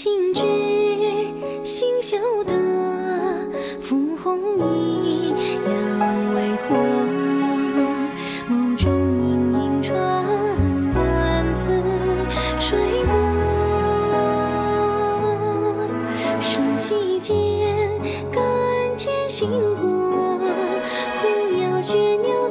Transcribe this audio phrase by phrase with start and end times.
[0.00, 0.42] 心知
[1.64, 2.52] 心晓得，
[3.82, 5.34] 拂红衣
[5.66, 6.76] 扬微火，
[8.48, 9.98] 眸中盈盈穿
[10.94, 11.82] 万丝
[12.60, 12.78] 水。
[13.06, 13.12] 波
[16.38, 17.34] 梳洗间，
[18.30, 18.40] 甘
[18.96, 19.50] 甜心
[19.82, 20.38] 果，
[21.20, 22.47] 红药绝鸟。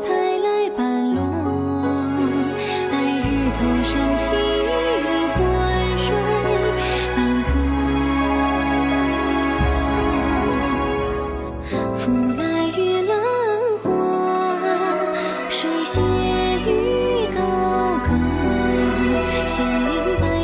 [19.58, 20.37] 心明白。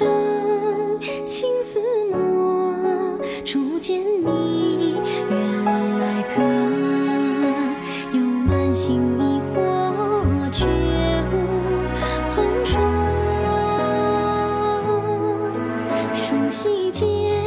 [0.00, 4.94] 生青丝墨，初见你，
[5.28, 6.40] 原来可
[8.16, 10.64] 有满心疑惑，却
[11.34, 11.36] 无
[12.26, 12.80] 从说。
[16.14, 17.39] 梳洗间。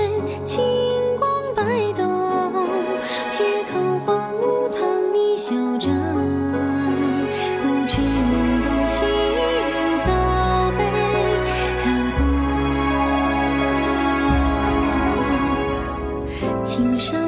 [16.76, 17.23] 青山。